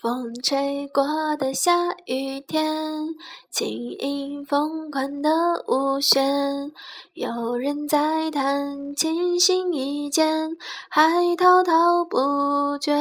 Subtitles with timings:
[0.00, 1.04] 风吹过
[1.36, 3.14] 的下雨天，
[3.50, 5.28] 轻盈风宽的
[5.66, 6.72] 舞旋，
[7.12, 10.56] 有人在弹琴心一间，
[10.88, 12.96] 还滔滔不绝。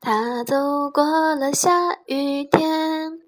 [0.00, 3.18] 他走过了下雨天，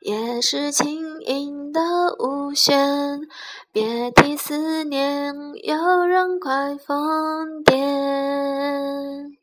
[0.00, 1.80] 也是晴盈的
[2.20, 3.20] 无弦，
[3.72, 5.34] 别提思念，
[5.64, 9.34] 有人快疯癫。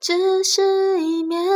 [0.00, 1.46] 只是一面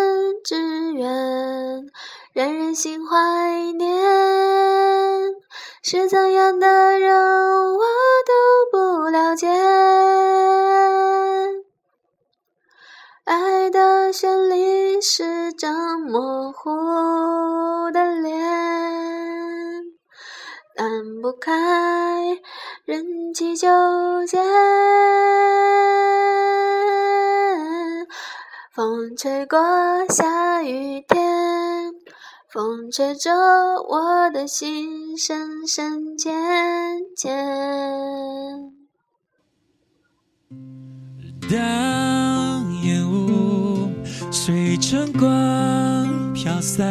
[0.44, 1.90] 之缘，
[2.34, 5.34] 让人心怀念。
[5.82, 7.80] 是怎样的人，我
[8.26, 8.32] 都
[8.70, 9.48] 不了解。
[13.24, 16.70] 爱的旋律是张模糊
[17.90, 18.38] 的脸，
[20.76, 21.52] 难不开
[22.84, 23.66] 人际纠
[24.26, 24.38] 结。
[28.74, 29.58] 风吹过
[30.10, 31.94] 下雨天，
[32.52, 33.32] 风吹着
[33.88, 36.30] 我的心，深深浅
[37.16, 37.30] 浅。
[44.46, 45.24] 随晨光
[46.34, 46.84] 飘散，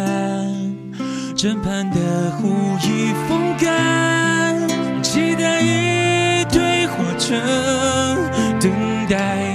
[1.36, 2.50] 枕畔的湖
[2.82, 4.58] 已风干，
[5.04, 7.36] 期待一堆火车
[8.60, 8.72] 等
[9.08, 9.54] 待。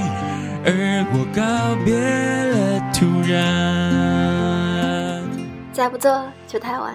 [0.64, 3.36] 而我告别了突然。
[5.72, 6.94] 再不做就太晚。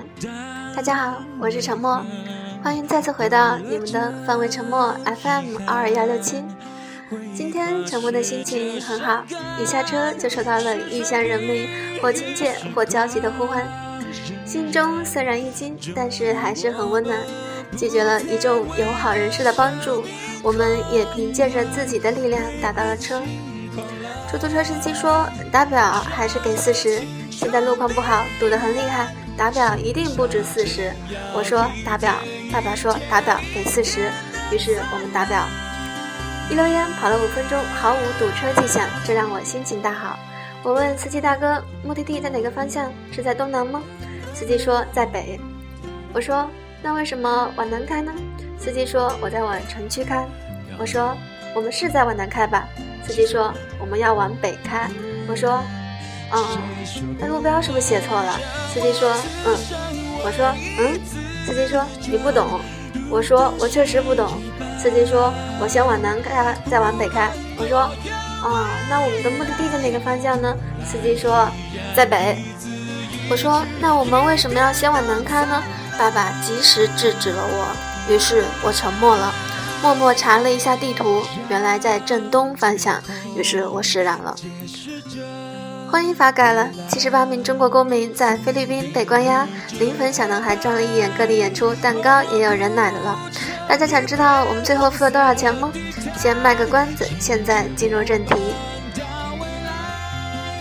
[0.73, 2.01] 大家好，我是沉默，
[2.63, 6.41] 欢迎再次回到你们的范围沉默 FM 二二幺六七。
[7.35, 9.23] 今天沉默的心情很好，
[9.61, 11.67] 一下车就收到了异乡人民
[12.01, 13.67] 或亲切或焦急的呼唤，
[14.45, 17.17] 心中虽然一惊，但是还是很温暖。
[17.75, 20.03] 拒绝了一众友好人士的帮助，
[20.43, 23.19] 我们也凭借着自己的力量打到了车。
[24.29, 30.91] 出租车司机说：“打表还是给四十，现在路况不好，堵得很厉害，打表一定不止四十。”
[31.33, 32.13] 我说：“打表。”
[32.53, 34.11] 爸爸说：“打表给四十。”
[34.53, 35.43] 于是我们打表。
[36.53, 40.19] 一溜烟跑了五分钟，毫无堵车迹象，这让我心情大好。
[40.61, 42.93] 我问司机大哥：“目的地在哪个方向？
[43.11, 43.81] 是在东南吗？”
[44.35, 45.39] 司机说：“在北。”
[46.13, 46.47] 我说
[46.83, 48.13] ：“那为什么往南开呢？”
[48.59, 50.27] 司机说：“我在往城区开。”
[50.77, 51.17] 我说
[51.57, 52.67] ：“我们是在往南开吧？”
[53.03, 54.87] 司机说：“我们要往北开。”
[55.27, 55.59] 我说
[56.31, 56.59] ：“嗯，
[57.17, 58.39] 那路标是不是写错了？”
[58.71, 59.09] 司机说
[59.47, 59.57] ：“嗯。”
[60.23, 61.01] 我说：“嗯。”
[61.47, 62.61] 司机说：“你不懂。”
[63.09, 64.41] 我说：“我确实不懂。”
[64.81, 67.81] 司机说：“我先往南开，再往北开。”我说
[68.43, 70.55] ：“哦，那我们的目的地在哪个方向呢？”
[70.85, 71.47] 司机说
[71.95, 72.37] ：“在北。”
[73.29, 75.63] 我说：“那我们为什么要先往南开呢？”
[75.97, 79.31] 爸爸及时制止了我，于是我沉默了。
[79.83, 83.03] 默默查了一下地图，原来在正东方向，
[83.35, 84.33] 于是我释然了。
[85.91, 89.45] 婚姻法改了，七十八名中国公民在菲律宾被关押。
[89.73, 93.29] 临粉小男孩转了一眼各地演出，蛋糕也有人买了。
[93.67, 95.69] 大家想知道我们最后付了多少钱吗？
[96.17, 98.33] 先卖个关子，现在进入正题。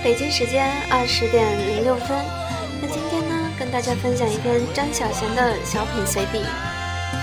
[0.02, 2.08] 北京时间二十点零六分，
[2.80, 6.44] 那今天呢，跟大家分享一篇张小娴的小品随笔。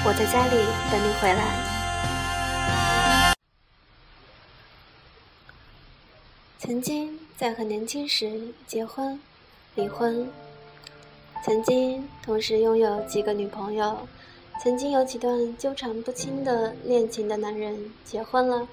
[0.05, 0.55] 我在家里
[0.89, 1.68] 等你回来。
[6.69, 9.19] 曾经在很年轻时结婚、
[9.73, 10.29] 离婚，
[11.43, 13.97] 曾经同时拥有几个女朋友，
[14.61, 18.67] 曾经有几段纠缠不清的恋情的男人结婚了，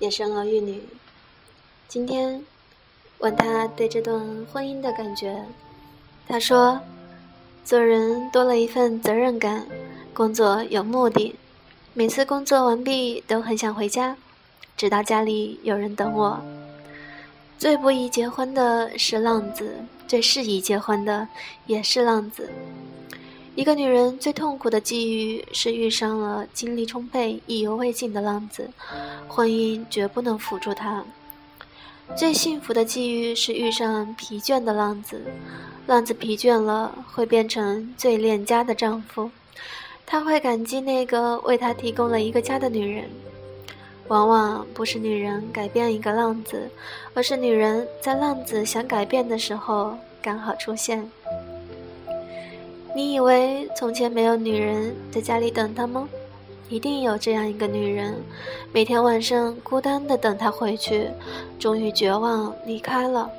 [0.00, 0.82] 也生儿育女。
[1.86, 2.44] 今天
[3.18, 5.44] 问他对这段婚姻的感觉，
[6.26, 6.80] 他说
[7.64, 9.64] ：“做人多了一份责任感，
[10.12, 11.36] 工作有目的，
[11.94, 14.16] 每次工作完毕都很想回家，
[14.76, 16.42] 直到家里有人等我。”
[17.58, 19.74] 最不宜结婚的是浪子，
[20.06, 21.26] 最适宜结婚的
[21.66, 22.48] 也是浪子。
[23.56, 28.70] 一个女人最痛苦的际遇是遇上了精力充沛、意犹未尽的浪子，
[29.26, 31.04] 婚姻绝不能辅助她。
[32.16, 35.20] 最幸福的际遇是遇上疲倦的浪子，
[35.88, 39.28] 浪子疲倦了会变成最恋家的丈夫，
[40.06, 43.10] 他会感激那个为他提供了一个家的女人。
[44.08, 46.68] 往往不是女人改变一个浪子，
[47.14, 51.08] 而是女人在浪子想改变的时候刚好出现。
[52.94, 56.08] 你以为从前没有女人在家里等他吗？
[56.70, 58.14] 一定有这样一个女人，
[58.72, 61.08] 每天晚上孤单的等他回去，
[61.58, 63.30] 终于绝望离开了。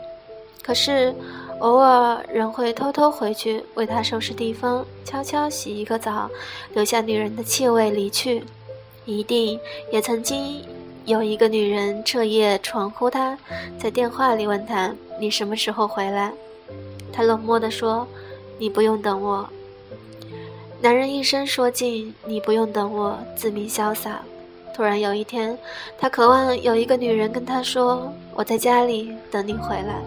[0.64, 1.14] 可是
[1.60, 6.30] 偶尔人会偷偷回去为他收拾地方，悄悄洗一个澡，
[6.74, 8.44] 留下女人的气味离去。
[9.18, 9.60] 一定
[9.92, 10.64] 也曾经
[11.06, 13.38] 有一个女人彻夜闯呼他，
[13.80, 16.32] 在电话里问他：“你什么时候回来？”
[17.12, 18.08] 他冷漠地说
[18.60, 19.50] ：“你不用等我。”
[20.82, 24.22] 男人一生说尽：“你不用等我，自命潇洒。”
[24.76, 25.58] 突然有一天，
[25.98, 30.02] 他渴望有一个女人跟他说：“我在家里等你回来。”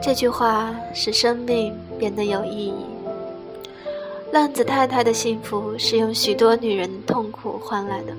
[0.00, 2.74] 这句话使生命变得有意义。
[4.32, 8.14] 浪子太太的幸福是用许多女人的痛苦换来的。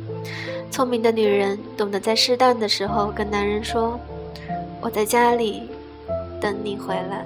[0.70, 4.00] 聪明的女人懂得在适当的时候跟男人说
[4.82, 5.64] ：“我在家里
[6.42, 7.26] 等你回来。”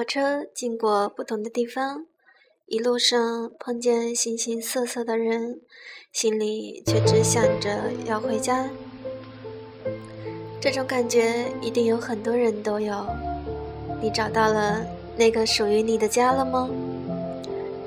[0.00, 2.06] 火车经过不同的地方，
[2.64, 5.60] 一路上碰见形形色色的人，
[6.10, 8.70] 心里却只想着要回家。
[10.58, 13.06] 这种感觉一定有很多人都有。
[14.00, 14.86] 你找到了
[15.18, 16.70] 那个属于你的家了吗？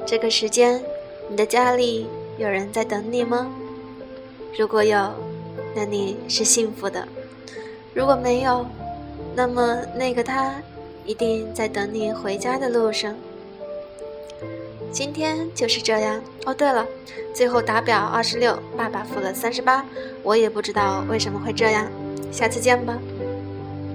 [0.05, 0.79] 这个时间，
[1.27, 2.05] 你的家里
[2.37, 3.51] 有人在等你吗？
[4.55, 5.11] 如果有，
[5.75, 7.07] 那你是幸福的；
[7.91, 8.63] 如果没有，
[9.35, 10.61] 那么那个他
[11.05, 13.15] 一定在等你回家的路上。
[14.91, 16.21] 今天就是这样。
[16.45, 16.85] 哦，对了，
[17.33, 19.85] 最后打表二十六，爸爸付了三十八，
[20.21, 21.87] 我也不知道为什么会这样。
[22.31, 22.97] 下次见吧。